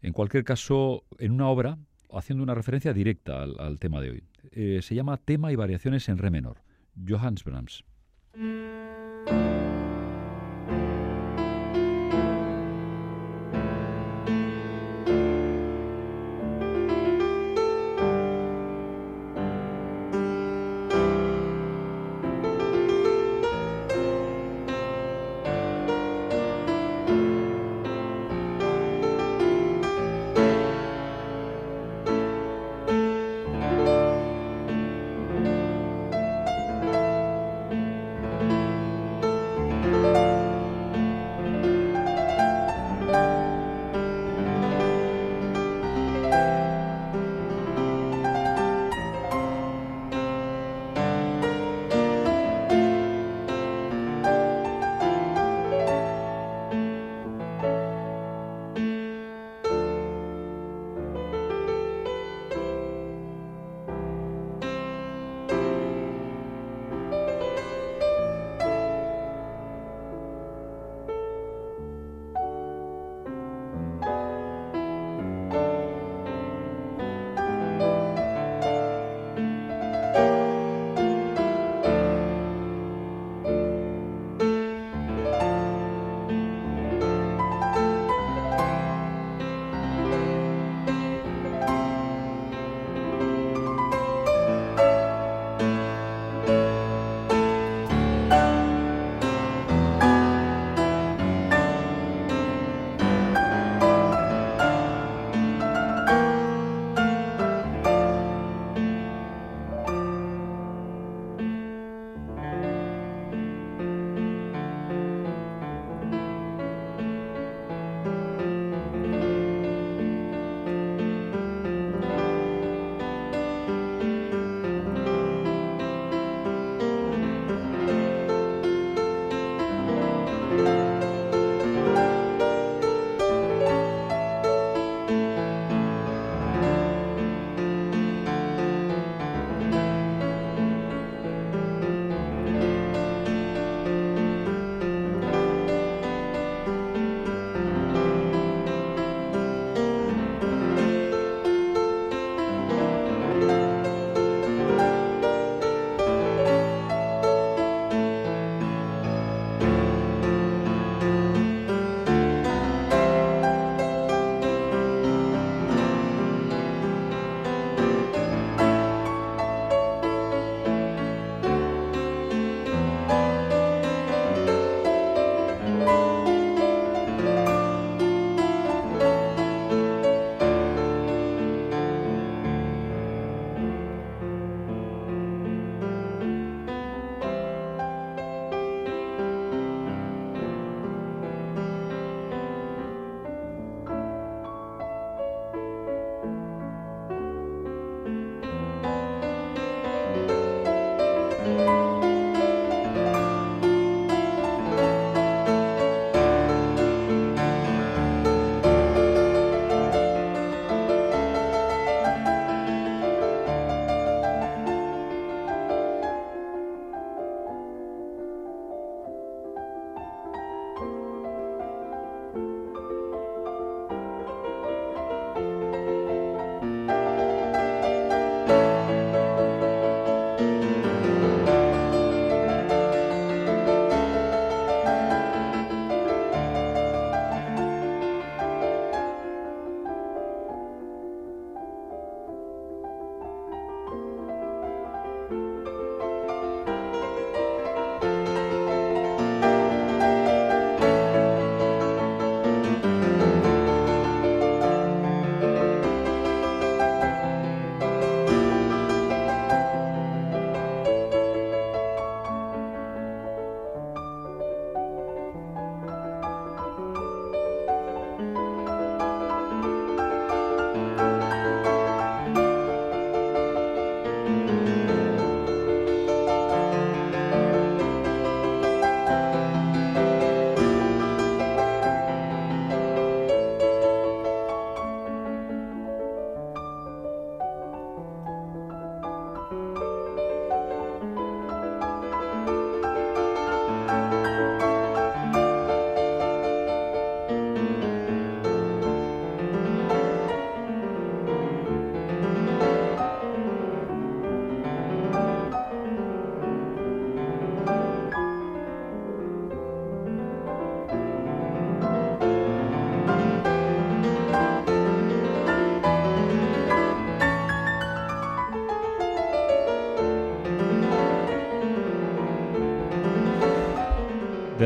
En 0.02 0.14
cualquier 0.14 0.44
caso, 0.44 1.04
en 1.18 1.32
una 1.32 1.48
obra, 1.48 1.78
haciendo 2.12 2.44
una 2.44 2.56
referencia 2.56 2.94
directa 2.94 3.44
al, 3.44 3.78
tema 3.80 4.02
de 4.02 4.10
hoy, 4.10 4.82
se 4.82 4.96
llama 4.96 5.18
Tema 5.18 5.52
y 5.52 5.56
variaciones 5.56 6.10
en 6.10 6.18
re 6.18 6.32
menor, 6.32 6.58
Johannes 7.08 7.44
Brahms. 7.44 7.84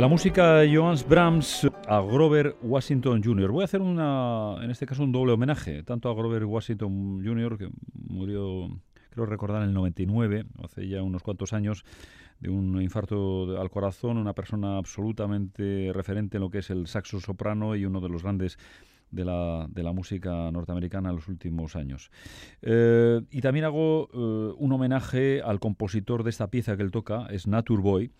La 0.03 0.09
música 0.09 0.55
de 0.55 0.75
Johannes 0.75 1.07
Brahms 1.07 1.65
a 1.87 2.01
Grover 2.01 2.57
Washington 2.61 3.23
Jr. 3.23 3.49
Voy 3.51 3.61
a 3.61 3.63
hacer 3.63 3.81
una, 3.81 4.57
en 4.61 4.69
este 4.69 4.85
caso 4.85 5.01
un 5.01 5.13
doble 5.13 5.31
homenaje, 5.31 5.81
tanto 5.83 6.09
a 6.09 6.13
Grover 6.13 6.43
Washington 6.43 7.21
Jr., 7.23 7.57
que 7.57 7.69
murió, 8.09 8.67
creo 9.11 9.25
recordar, 9.25 9.61
en 9.61 9.69
el 9.69 9.73
99, 9.73 10.43
hace 10.61 10.89
ya 10.89 11.01
unos 11.01 11.23
cuantos 11.23 11.53
años, 11.53 11.85
de 12.41 12.49
un 12.49 12.81
infarto 12.81 13.57
al 13.57 13.69
corazón, 13.69 14.17
una 14.17 14.33
persona 14.33 14.77
absolutamente 14.77 15.91
referente 15.93 16.35
en 16.35 16.41
lo 16.41 16.49
que 16.49 16.57
es 16.57 16.69
el 16.69 16.87
saxo 16.87 17.21
soprano 17.21 17.73
y 17.77 17.85
uno 17.85 18.01
de 18.01 18.09
los 18.09 18.23
grandes 18.23 18.57
de 19.09 19.23
la, 19.23 19.67
de 19.69 19.83
la 19.83 19.93
música 19.93 20.51
norteamericana 20.51 21.11
en 21.11 21.15
los 21.15 21.29
últimos 21.29 21.77
años. 21.77 22.11
Eh, 22.61 23.21
y 23.31 23.39
también 23.39 23.63
hago 23.63 24.09
eh, 24.13 24.53
un 24.57 24.73
homenaje 24.73 25.41
al 25.41 25.61
compositor 25.61 26.23
de 26.23 26.29
esta 26.29 26.47
pieza 26.47 26.75
que 26.75 26.83
él 26.83 26.91
toca, 26.91 27.27
es 27.27 27.47
Natur 27.47 27.81
Boy 27.81 28.11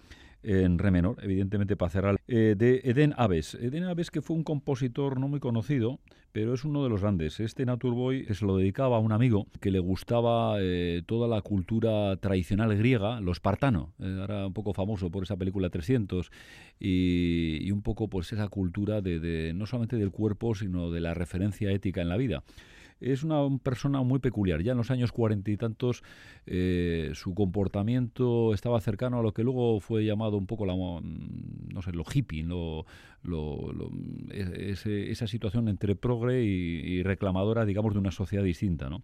en 0.43 0.77
re 0.77 0.91
menor, 0.91 1.17
evidentemente 1.21 1.75
para 1.75 1.89
cerrar, 1.89 2.17
eh, 2.27 2.55
de 2.57 2.81
Eden 2.83 3.13
Aves. 3.17 3.55
Eden 3.55 3.85
Aves 3.85 4.11
que 4.11 4.21
fue 4.21 4.35
un 4.35 4.43
compositor 4.43 5.19
no 5.19 5.27
muy 5.27 5.39
conocido, 5.39 5.99
pero 6.31 6.53
es 6.53 6.65
uno 6.65 6.83
de 6.83 6.89
los 6.89 7.01
grandes. 7.01 7.39
Este 7.39 7.65
Naturboy 7.65 8.25
se 8.25 8.45
lo 8.45 8.57
dedicaba 8.57 8.97
a 8.97 8.99
un 8.99 9.11
amigo 9.11 9.47
que 9.61 9.71
le 9.71 9.79
gustaba 9.79 10.55
eh, 10.59 11.03
toda 11.05 11.27
la 11.27 11.41
cultura 11.41 12.17
tradicional 12.17 12.75
griega, 12.75 13.21
lo 13.21 13.31
espartano. 13.31 13.93
Eh, 13.99 14.21
era 14.23 14.47
un 14.47 14.53
poco 14.53 14.73
famoso 14.73 15.09
por 15.11 15.23
esa 15.23 15.37
película 15.37 15.69
300 15.69 16.31
y, 16.79 17.71
un 17.71 17.81
poco 17.81 18.07
pues 18.07 18.33
esa 18.33 18.47
cultura 18.49 19.01
de, 19.01 19.51
no 19.55 19.65
solamente 19.65 19.97
del 19.97 20.11
cuerpo, 20.11 20.55
sino 20.55 20.91
de 20.91 21.01
la 21.01 21.13
referencia 21.13 21.71
ética 21.71 22.01
en 22.01 22.09
la 22.09 22.17
vida 22.17 22.43
es 22.99 23.23
una 23.23 23.39
persona 23.61 24.01
muy 24.01 24.19
peculiar. 24.19 24.61
Ya 24.61 24.71
en 24.71 24.77
los 24.77 24.91
años 24.91 25.11
cuarenta 25.11 25.51
y 25.51 25.57
tantos 25.57 26.03
eh, 26.45 27.11
su 27.13 27.33
comportamiento 27.33 28.53
estaba 28.53 28.79
cercano 28.81 29.19
a 29.19 29.23
lo 29.23 29.33
que 29.33 29.43
luego 29.43 29.79
fue 29.79 30.05
llamado 30.05 30.37
un 30.37 30.47
poco 30.47 30.65
la, 30.65 30.75
no 30.75 31.81
sé, 31.81 31.91
lo 31.91 32.03
hippie, 32.11 32.43
lo, 32.43 32.85
esa 34.31 35.27
situación 35.27 35.67
entre 35.67 35.95
progre 35.95 36.43
y, 36.43 37.03
reclamadora, 37.03 37.65
digamos, 37.65 37.93
de 37.93 37.99
una 37.99 38.11
sociedad 38.11 38.43
distinta, 38.43 38.89
¿no? 38.89 39.03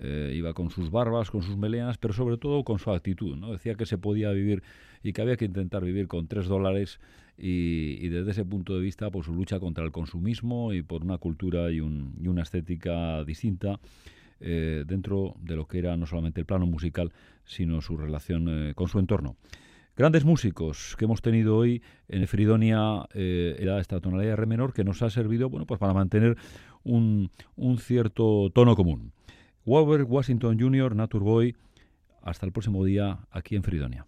Eh, 0.00 0.32
iba 0.34 0.52
con 0.52 0.70
sus 0.70 0.90
barbas, 0.90 1.30
con 1.30 1.42
sus 1.42 1.56
melenas, 1.56 1.96
pero 1.98 2.12
sobre 2.12 2.36
todo 2.36 2.64
con 2.64 2.78
su 2.78 2.90
actitud. 2.90 3.36
¿no? 3.36 3.52
Decía 3.52 3.74
que 3.74 3.86
se 3.86 3.96
podía 3.98 4.30
vivir 4.32 4.62
y 5.02 5.12
que 5.12 5.22
había 5.22 5.36
que 5.36 5.44
intentar 5.44 5.84
vivir 5.84 6.06
con 6.08 6.26
tres 6.26 6.46
dólares 6.46 7.00
y, 7.38 8.08
desde 8.08 8.30
ese 8.30 8.44
punto 8.44 8.74
de 8.74 8.80
vista 8.80 9.10
pues 9.10 9.26
su 9.26 9.34
lucha 9.34 9.60
contra 9.60 9.84
el 9.84 9.92
consumismo 9.92 10.72
y 10.72 10.82
por 10.82 11.02
una 11.02 11.18
cultura 11.18 11.70
y, 11.70 11.80
una 11.80 12.42
estética 12.42 13.24
distinta 13.24 13.78
eh, 14.40 14.84
dentro 14.86 15.34
de 15.40 15.56
lo 15.56 15.66
que 15.66 15.78
era 15.78 15.96
no 15.96 16.06
solamente 16.06 16.40
el 16.40 16.46
plano 16.46 16.66
musical 16.66 17.12
sino 17.44 17.80
su 17.80 17.96
relación 17.96 18.48
eh, 18.48 18.74
con 18.74 18.88
su 18.88 18.98
entorno. 18.98 19.36
Grandes 19.96 20.24
músicos 20.26 20.94
que 20.98 21.06
hemos 21.06 21.22
tenido 21.22 21.56
hoy 21.56 21.82
en 22.08 22.26
Fridonia 22.26 23.06
eh, 23.14 23.56
era 23.58 23.80
esta 23.80 24.00
tonalidad 24.00 24.30
de 24.30 24.36
re 24.36 24.46
menor 24.46 24.74
que 24.74 24.84
nos 24.84 25.00
ha 25.02 25.08
servido 25.08 25.48
bueno 25.48 25.66
pues 25.66 25.80
para 25.80 25.94
mantener 25.94 26.36
un, 26.84 27.30
un 27.56 27.78
cierto 27.78 28.50
tono 28.52 28.76
común. 28.76 29.12
Robert 29.66 30.06
Washington 30.08 30.58
Jr., 30.60 30.94
Naturboy, 30.94 31.56
hasta 32.22 32.46
el 32.46 32.52
próximo 32.52 32.84
día 32.84 33.26
aquí 33.30 33.56
en 33.56 33.64
Fridonia. 33.64 34.06